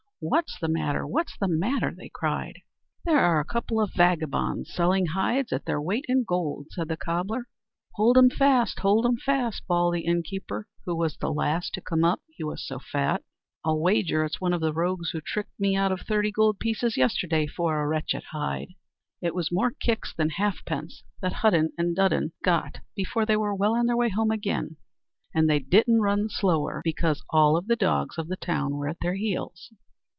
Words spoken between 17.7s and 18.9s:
a wretched hide."